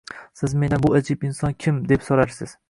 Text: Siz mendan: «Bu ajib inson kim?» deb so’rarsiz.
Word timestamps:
Siz 0.39 0.55
mendan: 0.63 0.81
«Bu 0.85 0.93
ajib 1.01 1.27
inson 1.29 1.55
kim?» 1.65 1.79
deb 1.93 2.07
so’rarsiz. 2.09 2.57